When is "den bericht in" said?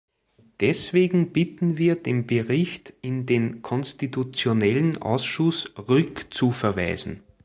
1.95-3.27